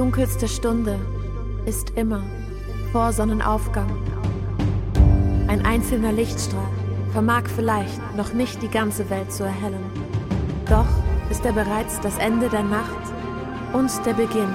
Die 0.00 0.02
dunkelste 0.02 0.48
Stunde 0.48 0.98
ist 1.66 1.90
immer 1.90 2.22
vor 2.90 3.12
Sonnenaufgang. 3.12 3.90
Ein 5.46 5.62
einzelner 5.66 6.10
Lichtstrahl 6.10 6.70
vermag 7.12 7.42
vielleicht 7.54 8.00
noch 8.16 8.32
nicht 8.32 8.62
die 8.62 8.70
ganze 8.70 9.10
Welt 9.10 9.30
zu 9.30 9.44
erhellen. 9.44 9.84
Doch 10.70 10.86
ist 11.28 11.44
er 11.44 11.52
bereits 11.52 12.00
das 12.00 12.16
Ende 12.16 12.48
der 12.48 12.62
Nacht 12.62 13.12
und 13.74 13.90
der 14.06 14.14
Beginn 14.14 14.48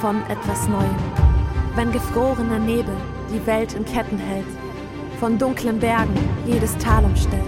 von 0.00 0.22
etwas 0.28 0.68
Neuem. 0.68 0.94
Wenn 1.74 1.90
gefrorener 1.90 2.60
Nebel 2.60 2.94
die 3.34 3.44
Welt 3.48 3.74
in 3.74 3.84
Ketten 3.84 4.18
hält, 4.18 4.46
von 5.18 5.38
dunklen 5.38 5.80
Bergen 5.80 6.14
jedes 6.46 6.78
Tal 6.78 7.04
umstellt, 7.04 7.42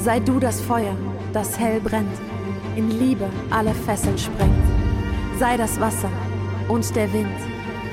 sei 0.00 0.18
du 0.18 0.40
das 0.40 0.60
Feuer, 0.60 0.96
das 1.32 1.56
hell 1.56 1.80
brennt, 1.80 2.18
in 2.74 2.98
Liebe 2.98 3.30
alle 3.48 3.74
Fesseln 3.74 4.18
sprengt. 4.18 4.66
Sei 5.38 5.56
das 5.56 5.78
Wasser 5.78 6.10
und 6.68 6.94
der 6.94 7.12
Wind, 7.12 7.38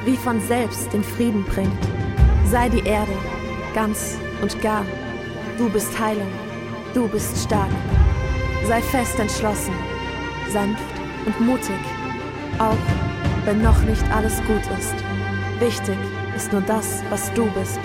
wie 0.05 0.17
von 0.17 0.39
selbst 0.41 0.91
den 0.93 1.03
Frieden 1.03 1.43
bringt. 1.45 1.71
Sei 2.45 2.69
die 2.69 2.85
Erde 2.85 3.13
ganz 3.73 4.17
und 4.41 4.61
gar. 4.61 4.85
Du 5.57 5.69
bist 5.69 5.97
Heilung, 5.99 6.31
du 6.93 7.07
bist 7.07 7.43
stark. 7.43 7.71
Sei 8.67 8.81
fest 8.81 9.17
entschlossen, 9.19 9.73
sanft 10.51 10.83
und 11.25 11.39
mutig, 11.41 11.79
auch 12.59 12.77
wenn 13.45 13.61
noch 13.61 13.81
nicht 13.83 14.03
alles 14.11 14.37
gut 14.43 14.65
ist. 14.77 14.95
Wichtig 15.59 15.97
ist 16.35 16.51
nur 16.51 16.61
das, 16.61 17.03
was 17.09 17.31
du 17.33 17.45
bist. 17.51 17.79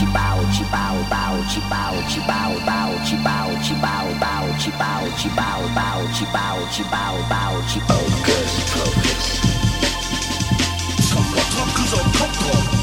chi 0.00 0.06
bao 0.14 0.38
chi 0.52 0.64
bao 0.72 0.96
bao 1.10 1.36
chi 1.50 1.60
bao 1.70 1.94
chi 2.08 2.20
bao 2.26 2.52
bao 2.66 2.90
chi 3.04 3.16
bao 3.24 3.50
chi 3.62 3.74
bao 3.82 4.06
bao 4.20 4.46
chi 4.58 4.70
bao 4.78 5.04
chi 5.18 5.28
bao 5.36 5.62
bao 5.74 6.00
chi 6.14 6.24
bao 6.32 6.58
chi 6.72 6.84
bao 6.90 7.16
bao 7.30 7.62
chi 7.68 7.80
focus 7.80 8.50
focus 8.72 9.40
Kopf, 11.12 11.34
Kopf, 11.34 11.56
Kopf, 11.56 11.90
Kopf, 11.92 12.18
Kopf, 12.18 12.38
Kopf. 12.38 12.79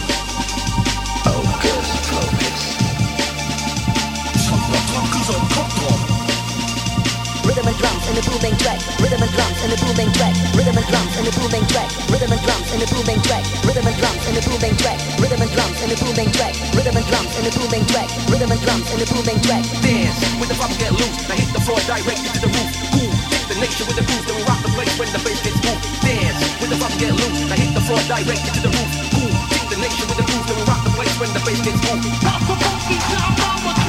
and 8.17 8.25
the 8.25 8.31
booming 8.33 8.57
track, 8.57 8.81
rhythm 8.97 9.21
and 9.21 9.29
drums 9.29 9.57
In 9.61 9.69
the 9.69 9.77
booming 9.77 10.09
track, 10.17 10.33
rhythm 10.57 10.73
and 10.73 10.87
drums 10.89 11.13
In 11.21 11.25
the 11.29 11.33
booming 11.37 11.65
track, 11.69 11.89
rhythm 12.09 12.33
and 12.33 12.41
drums 12.41 12.67
In 12.73 12.79
the 12.81 12.89
booming 12.89 13.21
track, 13.21 13.43
rhythm 13.61 13.85
and 13.85 13.97
drums 14.01 14.21
In 14.25 14.33
the 14.33 14.41
booming 14.41 14.77
track, 14.81 14.97
rhythm 15.21 15.41
and 15.41 15.51
drums 15.53 15.77
In 15.77 15.85
the 15.85 15.97
booming 16.01 16.31
track, 16.33 16.53
rhythm 16.73 16.97
and 16.97 17.05
drums 17.05 17.31
In 17.37 17.43
the 17.45 17.53
booming 17.53 17.85
track, 17.85 18.09
rhythm 18.33 18.49
and 18.49 18.61
drums 18.65 18.89
and 18.89 19.01
the 19.01 19.07
booming 19.13 19.39
track. 19.45 19.61
Dance 19.85 20.17
when 20.41 20.49
the 20.49 20.57
bumps 20.57 20.77
get 20.81 20.91
loose, 20.97 21.17
I 21.29 21.35
hit 21.37 21.49
the 21.53 21.61
floor 21.61 21.77
directly 21.85 22.29
to 22.33 22.39
the 22.41 22.49
roof. 22.49 22.69
Cool, 22.97 23.13
take 23.29 23.47
the 23.53 23.57
nation 23.61 23.85
with 23.85 23.97
the 24.01 24.05
groove, 24.07 24.25
then 24.25 24.35
we 24.37 24.43
rock 24.49 24.61
the 24.65 24.71
place 24.73 24.93
when 24.97 25.09
the 25.13 25.21
bass 25.21 25.39
gets 25.45 25.59
moved. 25.61 25.83
Dance 26.01 26.41
when 26.57 26.69
the 26.73 26.79
bumps 26.81 26.97
get 26.97 27.13
loose, 27.13 27.39
I 27.53 27.55
hit 27.61 27.71
the 27.77 27.83
floor 27.85 28.01
directly 28.09 28.49
to 28.49 28.61
the 28.65 28.71
roof. 28.73 28.89
Cool, 29.13 29.33
take 29.53 29.67
the 29.69 29.77
nation 29.77 30.05
with 30.09 30.17
the 30.17 30.25
groove, 30.25 30.45
then 30.49 30.57
we 30.57 30.63
rock 30.65 30.81
the 30.81 30.93
place 30.97 31.15
when 31.21 31.31
the 31.37 31.41
bass 31.45 31.59
gets 31.61 31.81
moved. 31.85 32.05
Pop 32.25 32.41
a 32.49 32.53
funky, 32.57 32.97
now 33.13 33.85
I'm 33.85 33.86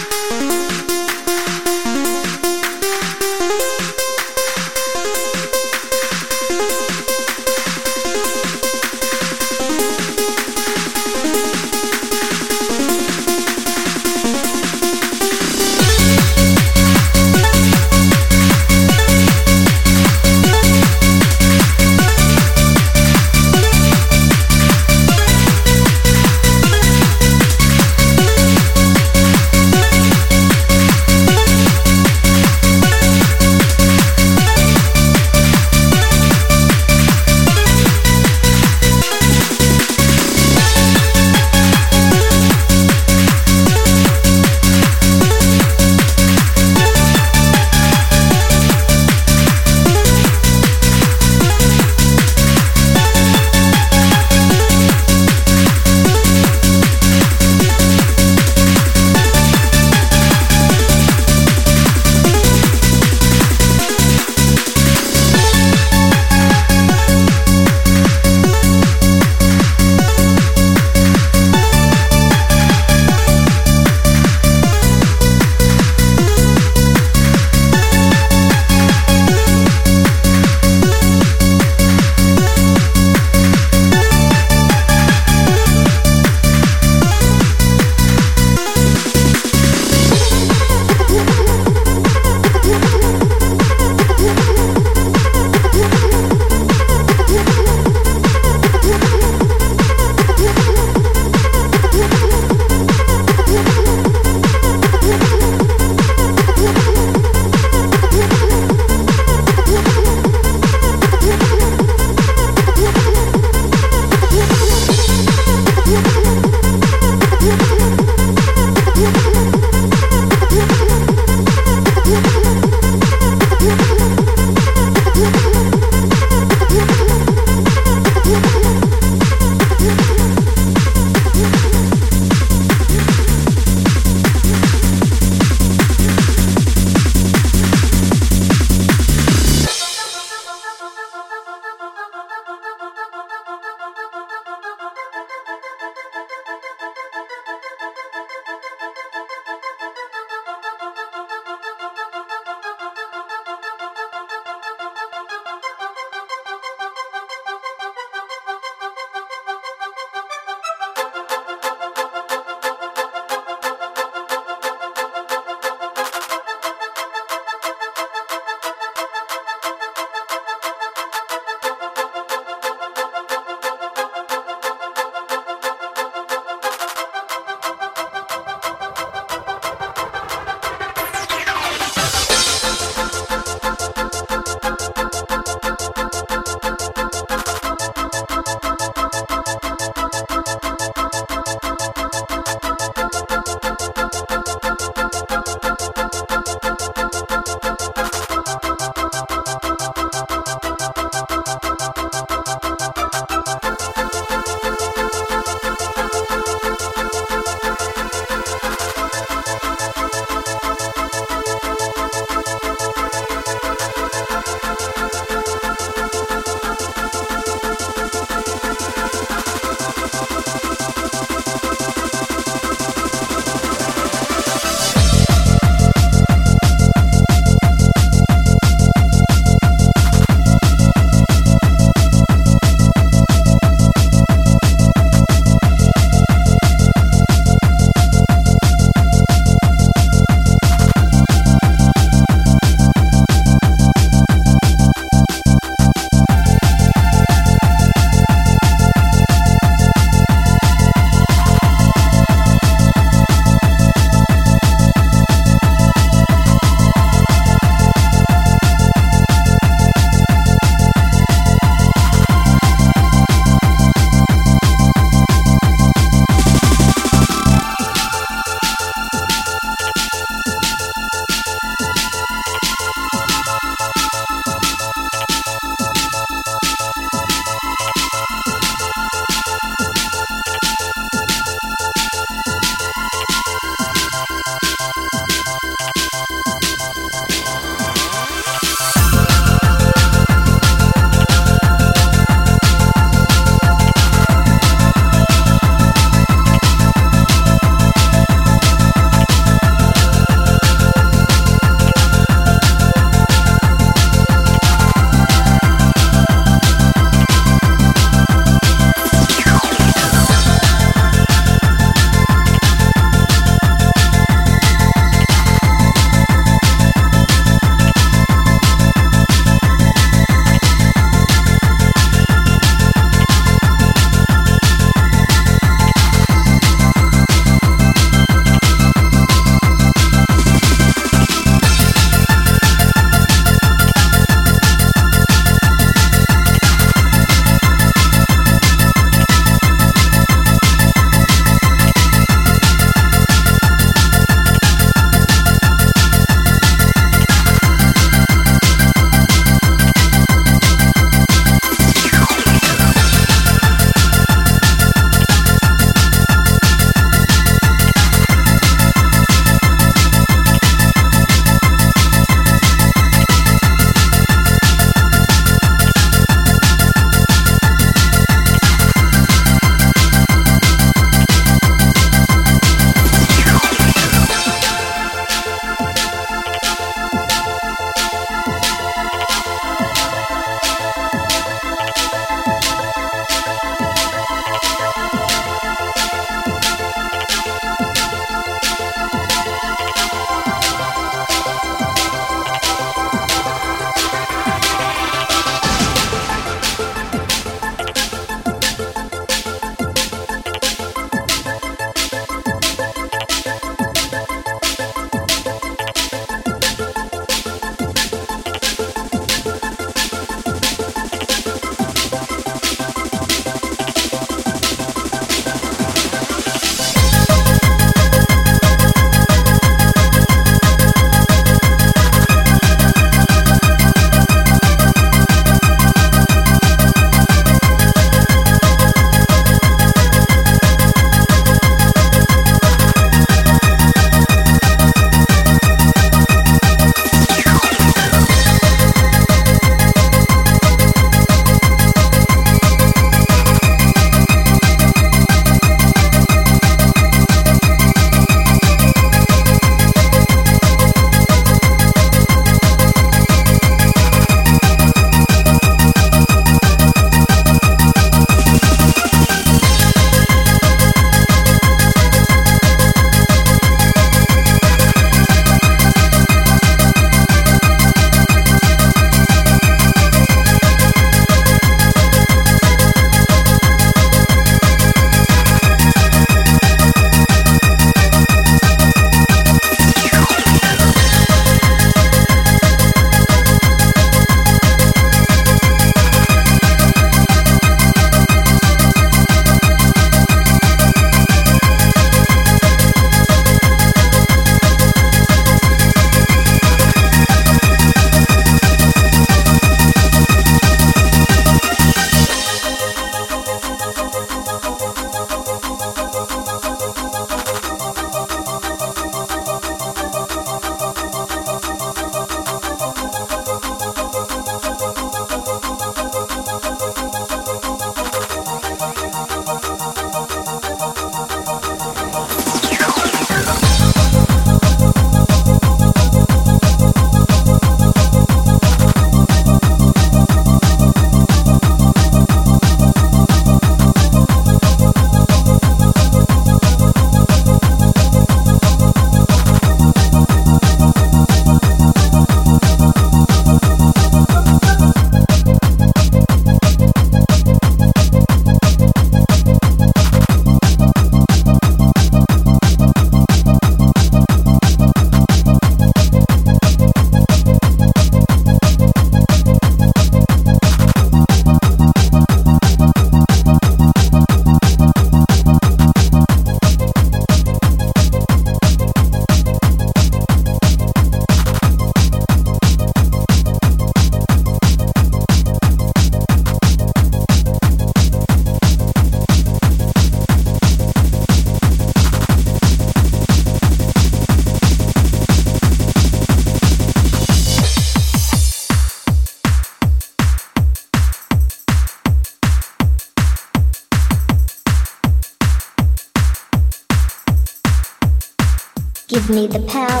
me 599.31 599.47
the 599.47 599.59
power. 599.59 600.00